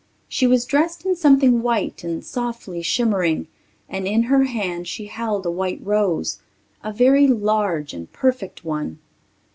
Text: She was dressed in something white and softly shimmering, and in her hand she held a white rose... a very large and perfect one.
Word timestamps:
She 0.27 0.47
was 0.47 0.65
dressed 0.65 1.05
in 1.05 1.15
something 1.15 1.61
white 1.61 2.03
and 2.03 2.25
softly 2.25 2.81
shimmering, 2.81 3.45
and 3.87 4.07
in 4.07 4.23
her 4.23 4.45
hand 4.45 4.87
she 4.87 5.05
held 5.05 5.45
a 5.45 5.51
white 5.51 5.79
rose... 5.83 6.39
a 6.83 6.91
very 6.91 7.27
large 7.27 7.93
and 7.93 8.11
perfect 8.11 8.65
one. 8.65 8.97